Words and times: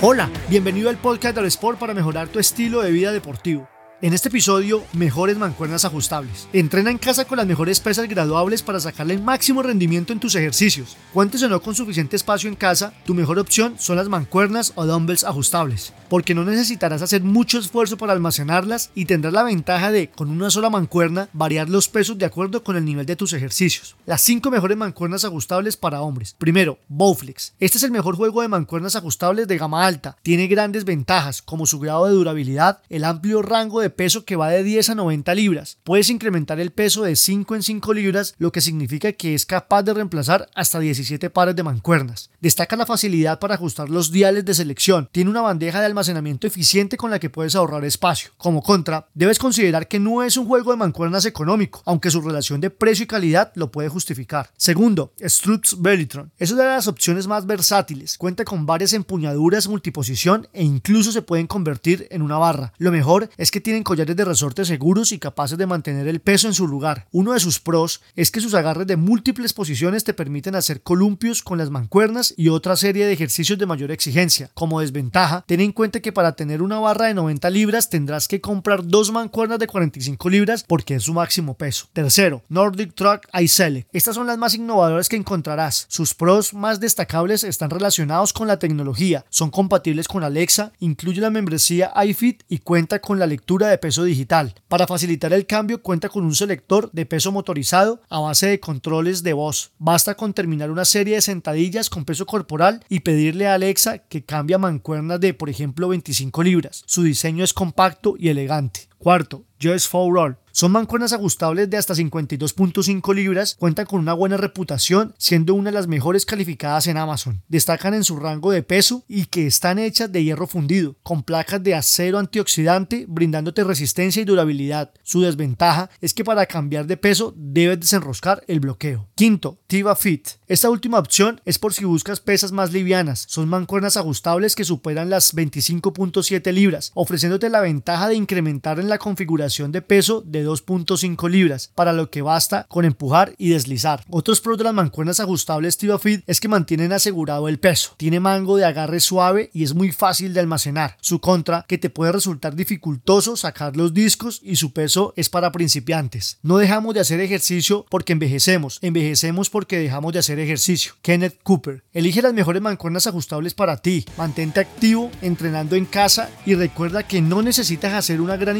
Hola, 0.00 0.28
bienvenido 0.48 0.90
al 0.90 0.96
podcast 0.96 1.36
del 1.36 1.46
Sport 1.46 1.78
para 1.78 1.94
mejorar 1.94 2.28
tu 2.28 2.38
estilo 2.38 2.82
de 2.82 2.90
vida 2.90 3.12
deportivo. 3.12 3.68
En 4.04 4.12
este 4.12 4.28
episodio, 4.28 4.84
mejores 4.92 5.38
mancuernas 5.38 5.86
ajustables. 5.86 6.46
Entrena 6.52 6.90
en 6.90 6.98
casa 6.98 7.24
con 7.24 7.38
las 7.38 7.46
mejores 7.46 7.80
pesas 7.80 8.06
graduables 8.06 8.60
para 8.60 8.78
sacarle 8.78 9.14
el 9.14 9.22
máximo 9.22 9.62
rendimiento 9.62 10.12
en 10.12 10.20
tus 10.20 10.34
ejercicios. 10.34 10.98
Cuentes 11.14 11.42
o 11.42 11.48
no 11.48 11.62
con 11.62 11.74
suficiente 11.74 12.14
espacio 12.14 12.50
en 12.50 12.54
casa, 12.54 12.92
tu 13.06 13.14
mejor 13.14 13.38
opción 13.38 13.76
son 13.78 13.96
las 13.96 14.10
mancuernas 14.10 14.74
o 14.74 14.84
dumbbells 14.84 15.24
ajustables, 15.24 15.94
porque 16.10 16.34
no 16.34 16.44
necesitarás 16.44 17.00
hacer 17.00 17.22
mucho 17.22 17.58
esfuerzo 17.58 17.96
para 17.96 18.12
almacenarlas 18.12 18.90
y 18.94 19.06
tendrás 19.06 19.32
la 19.32 19.42
ventaja 19.42 19.90
de, 19.90 20.10
con 20.10 20.28
una 20.28 20.50
sola 20.50 20.68
mancuerna, 20.68 21.30
variar 21.32 21.70
los 21.70 21.88
pesos 21.88 22.18
de 22.18 22.26
acuerdo 22.26 22.62
con 22.62 22.76
el 22.76 22.84
nivel 22.84 23.06
de 23.06 23.16
tus 23.16 23.32
ejercicios. 23.32 23.96
Las 24.04 24.20
5 24.20 24.50
mejores 24.50 24.76
mancuernas 24.76 25.24
ajustables 25.24 25.78
para 25.78 26.02
hombres. 26.02 26.36
Primero, 26.36 26.78
Bowflex. 26.88 27.54
Este 27.58 27.78
es 27.78 27.84
el 27.84 27.90
mejor 27.90 28.16
juego 28.16 28.42
de 28.42 28.48
mancuernas 28.48 28.96
ajustables 28.96 29.48
de 29.48 29.56
gama 29.56 29.86
alta. 29.86 30.18
Tiene 30.20 30.46
grandes 30.46 30.84
ventajas, 30.84 31.40
como 31.40 31.64
su 31.64 31.80
grado 31.80 32.04
de 32.04 32.12
durabilidad, 32.12 32.82
el 32.90 33.04
amplio 33.04 33.40
rango 33.40 33.80
de 33.80 33.93
peso 33.94 34.24
que 34.24 34.36
va 34.36 34.50
de 34.50 34.62
10 34.62 34.90
a 34.90 34.94
90 34.94 35.34
libras. 35.34 35.78
Puedes 35.84 36.10
incrementar 36.10 36.60
el 36.60 36.72
peso 36.72 37.02
de 37.02 37.16
5 37.16 37.54
en 37.54 37.62
5 37.62 37.94
libras, 37.94 38.34
lo 38.38 38.52
que 38.52 38.60
significa 38.60 39.12
que 39.12 39.34
es 39.34 39.46
capaz 39.46 39.82
de 39.82 39.94
reemplazar 39.94 40.48
hasta 40.54 40.80
17 40.80 41.30
pares 41.30 41.56
de 41.56 41.62
mancuernas. 41.62 42.30
Destaca 42.40 42.76
la 42.76 42.86
facilidad 42.86 43.38
para 43.38 43.54
ajustar 43.54 43.88
los 43.88 44.10
diales 44.10 44.44
de 44.44 44.54
selección. 44.54 45.08
Tiene 45.12 45.30
una 45.30 45.40
bandeja 45.40 45.80
de 45.80 45.86
almacenamiento 45.86 46.46
eficiente 46.46 46.96
con 46.96 47.10
la 47.10 47.18
que 47.18 47.30
puedes 47.30 47.54
ahorrar 47.54 47.84
espacio. 47.84 48.30
Como 48.36 48.62
contra, 48.62 49.08
debes 49.14 49.38
considerar 49.38 49.88
que 49.88 50.00
no 50.00 50.22
es 50.22 50.36
un 50.36 50.46
juego 50.46 50.72
de 50.72 50.76
mancuernas 50.76 51.24
económico, 51.26 51.82
aunque 51.86 52.10
su 52.10 52.20
relación 52.20 52.60
de 52.60 52.70
precio 52.70 53.04
y 53.04 53.06
calidad 53.06 53.52
lo 53.54 53.70
puede 53.70 53.88
justificar. 53.88 54.50
Segundo, 54.56 55.12
Struts 55.20 55.80
Belitron. 55.80 56.32
Es 56.38 56.50
una 56.50 56.64
de 56.64 56.68
las 56.70 56.88
opciones 56.88 57.26
más 57.26 57.46
versátiles. 57.46 58.18
Cuenta 58.18 58.44
con 58.44 58.66
varias 58.66 58.92
empuñaduras 58.92 59.68
multiposición 59.68 60.48
e 60.52 60.64
incluso 60.64 61.12
se 61.12 61.22
pueden 61.22 61.46
convertir 61.46 62.08
en 62.10 62.22
una 62.22 62.38
barra. 62.38 62.72
Lo 62.78 62.90
mejor 62.90 63.30
es 63.36 63.50
que 63.50 63.60
tienen 63.60 63.83
collares 63.84 64.16
de 64.16 64.24
resorte 64.24 64.64
seguros 64.64 65.12
y 65.12 65.18
capaces 65.18 65.56
de 65.56 65.66
mantener 65.66 66.08
el 66.08 66.20
peso 66.20 66.48
en 66.48 66.54
su 66.54 66.66
lugar. 66.66 67.06
Uno 67.12 67.32
de 67.32 67.40
sus 67.40 67.60
pros 67.60 68.00
es 68.16 68.30
que 68.30 68.40
sus 68.40 68.54
agarres 68.54 68.86
de 68.86 68.96
múltiples 68.96 69.52
posiciones 69.52 70.02
te 70.02 70.14
permiten 70.14 70.56
hacer 70.56 70.82
columpios 70.82 71.42
con 71.42 71.58
las 71.58 71.70
mancuernas 71.70 72.34
y 72.36 72.48
otra 72.48 72.76
serie 72.76 73.06
de 73.06 73.12
ejercicios 73.12 73.58
de 73.58 73.66
mayor 73.66 73.92
exigencia. 73.92 74.50
Como 74.54 74.80
desventaja, 74.80 75.44
ten 75.46 75.60
en 75.60 75.72
cuenta 75.72 76.00
que 76.00 76.12
para 76.12 76.32
tener 76.32 76.62
una 76.62 76.80
barra 76.80 77.06
de 77.06 77.14
90 77.14 77.48
libras 77.50 77.90
tendrás 77.90 78.26
que 78.26 78.40
comprar 78.40 78.86
dos 78.86 79.12
mancuernas 79.12 79.58
de 79.58 79.66
45 79.66 80.28
libras 80.28 80.64
porque 80.66 80.96
es 80.96 81.04
su 81.04 81.14
máximo 81.14 81.54
peso. 81.54 81.86
Tercero, 81.92 82.42
Nordic 82.48 82.94
Truck 82.94 83.28
iSelect. 83.38 83.88
Estas 83.92 84.14
son 84.14 84.26
las 84.26 84.38
más 84.38 84.54
innovadoras 84.54 85.08
que 85.08 85.16
encontrarás. 85.16 85.86
Sus 85.88 86.14
pros 86.14 86.54
más 86.54 86.80
destacables 86.80 87.44
están 87.44 87.70
relacionados 87.70 88.32
con 88.32 88.48
la 88.48 88.58
tecnología. 88.58 89.24
Son 89.28 89.50
compatibles 89.50 90.08
con 90.08 90.24
Alexa, 90.24 90.72
incluye 90.80 91.20
la 91.20 91.30
membresía 91.30 91.92
iFit 92.04 92.42
y 92.48 92.58
cuenta 92.58 93.00
con 93.00 93.18
la 93.18 93.26
lectura 93.26 93.63
de 93.68 93.78
peso 93.78 94.04
digital. 94.04 94.54
Para 94.68 94.86
facilitar 94.86 95.32
el 95.32 95.46
cambio 95.46 95.82
cuenta 95.82 96.08
con 96.08 96.24
un 96.24 96.34
selector 96.34 96.90
de 96.92 97.06
peso 97.06 97.32
motorizado 97.32 98.00
a 98.08 98.20
base 98.20 98.46
de 98.46 98.60
controles 98.60 99.22
de 99.22 99.32
voz. 99.32 99.72
Basta 99.78 100.14
con 100.14 100.34
terminar 100.34 100.70
una 100.70 100.84
serie 100.84 101.16
de 101.16 101.20
sentadillas 101.20 101.90
con 101.90 102.04
peso 102.04 102.26
corporal 102.26 102.84
y 102.88 103.00
pedirle 103.00 103.46
a 103.46 103.54
Alexa 103.54 103.98
que 103.98 104.24
cambie 104.24 104.58
mancuernas 104.58 105.20
de 105.20 105.34
por 105.34 105.50
ejemplo 105.50 105.88
25 105.88 106.42
libras. 106.42 106.82
Su 106.86 107.02
diseño 107.02 107.44
es 107.44 107.52
compacto 107.52 108.14
y 108.18 108.28
elegante. 108.28 108.88
Cuarto, 109.04 109.44
Just 109.60 109.90
For. 109.90 110.38
Son 110.56 110.70
mancuernas 110.70 111.12
ajustables 111.12 111.68
de 111.68 111.76
hasta 111.76 111.94
52.5 111.94 113.12
libras, 113.12 113.56
cuentan 113.58 113.86
con 113.86 113.98
una 113.98 114.12
buena 114.12 114.36
reputación, 114.36 115.12
siendo 115.18 115.52
una 115.52 115.70
de 115.70 115.74
las 115.74 115.88
mejores 115.88 116.24
calificadas 116.24 116.86
en 116.86 116.96
Amazon. 116.96 117.42
Destacan 117.48 117.92
en 117.92 118.04
su 118.04 118.20
rango 118.20 118.52
de 118.52 118.62
peso 118.62 119.02
y 119.08 119.26
que 119.26 119.48
están 119.48 119.80
hechas 119.80 120.12
de 120.12 120.22
hierro 120.22 120.46
fundido, 120.46 120.94
con 121.02 121.24
placas 121.24 121.60
de 121.64 121.74
acero 121.74 122.20
antioxidante, 122.20 123.04
brindándote 123.08 123.64
resistencia 123.64 124.22
y 124.22 124.24
durabilidad. 124.24 124.92
Su 125.02 125.22
desventaja 125.22 125.90
es 126.00 126.14
que 126.14 126.22
para 126.22 126.46
cambiar 126.46 126.86
de 126.86 126.98
peso 126.98 127.34
debes 127.36 127.80
desenroscar 127.80 128.44
el 128.46 128.60
bloqueo. 128.60 129.08
Quinto, 129.16 129.58
Tiva 129.66 129.96
Fit. 129.96 130.28
Esta 130.46 130.70
última 130.70 131.00
opción 131.00 131.40
es 131.44 131.58
por 131.58 131.74
si 131.74 131.84
buscas 131.84 132.20
pesas 132.20 132.52
más 132.52 132.72
livianas. 132.72 133.24
Son 133.28 133.48
mancuernas 133.48 133.96
ajustables 133.96 134.54
que 134.54 134.62
superan 134.62 135.10
las 135.10 135.34
25.7 135.34 136.52
libras, 136.52 136.92
ofreciéndote 136.94 137.50
la 137.50 137.60
ventaja 137.60 138.08
de 138.08 138.14
incrementar 138.14 138.78
en 138.78 138.88
la 138.88 138.93
configuración 138.98 139.72
de 139.72 139.82
peso 139.82 140.22
de 140.24 140.46
2.5 140.46 141.28
libras, 141.28 141.70
para 141.74 141.92
lo 141.92 142.10
que 142.10 142.22
basta 142.22 142.66
con 142.68 142.84
empujar 142.84 143.34
y 143.38 143.50
deslizar. 143.50 144.04
Otros 144.10 144.40
pros 144.40 144.58
de 144.58 144.64
las 144.64 144.74
mancuernas 144.74 145.20
ajustables 145.20 145.76
TivaFit 145.76 146.22
es 146.26 146.40
que 146.40 146.48
mantienen 146.48 146.92
asegurado 146.92 147.48
el 147.48 147.58
peso. 147.58 147.94
Tiene 147.96 148.20
mango 148.20 148.56
de 148.56 148.64
agarre 148.64 149.00
suave 149.00 149.50
y 149.52 149.64
es 149.64 149.74
muy 149.74 149.92
fácil 149.92 150.34
de 150.34 150.40
almacenar. 150.40 150.96
Su 151.00 151.20
contra, 151.20 151.64
que 151.68 151.78
te 151.78 151.90
puede 151.90 152.12
resultar 152.12 152.54
dificultoso 152.54 153.36
sacar 153.36 153.76
los 153.76 153.94
discos 153.94 154.40
y 154.42 154.56
su 154.56 154.72
peso 154.72 155.12
es 155.16 155.28
para 155.28 155.52
principiantes. 155.52 156.38
No 156.42 156.58
dejamos 156.58 156.94
de 156.94 157.00
hacer 157.00 157.20
ejercicio 157.20 157.86
porque 157.88 158.12
envejecemos, 158.12 158.78
envejecemos 158.82 159.50
porque 159.50 159.78
dejamos 159.78 160.12
de 160.12 160.18
hacer 160.18 160.38
ejercicio. 160.38 160.94
Kenneth 161.02 161.38
Cooper. 161.42 161.82
Elige 161.92 162.22
las 162.22 162.34
mejores 162.34 162.62
mancuernas 162.62 163.06
ajustables 163.06 163.54
para 163.54 163.76
ti. 163.78 164.04
Mantente 164.16 164.60
activo, 164.60 165.10
entrenando 165.22 165.76
en 165.76 165.84
casa 165.84 166.30
y 166.46 166.54
recuerda 166.54 167.06
que 167.06 167.20
no 167.20 167.42
necesitas 167.42 167.92
hacer 167.92 168.20
una 168.20 168.36
gran 168.36 168.56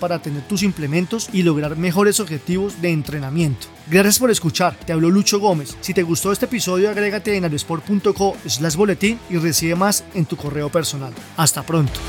para 0.00 0.20
tener 0.20 0.42
tus 0.48 0.62
implementos 0.62 1.28
y 1.32 1.42
lograr 1.42 1.76
mejores 1.76 2.18
objetivos 2.18 2.82
de 2.82 2.90
entrenamiento. 2.90 3.68
Gracias 3.88 4.18
por 4.18 4.30
escuchar, 4.30 4.76
te 4.84 4.92
habló 4.92 5.10
Lucho 5.10 5.38
Gómez. 5.38 5.76
Si 5.80 5.94
te 5.94 6.02
gustó 6.02 6.32
este 6.32 6.46
episodio, 6.46 6.90
agrégate 6.90 7.36
en 7.36 7.44
aerosport.co 7.44 8.36
slash 8.46 8.74
boletín 8.74 9.18
y 9.28 9.36
recibe 9.36 9.76
más 9.76 10.04
en 10.14 10.26
tu 10.26 10.36
correo 10.36 10.70
personal. 10.70 11.12
Hasta 11.36 11.62
pronto. 11.62 12.00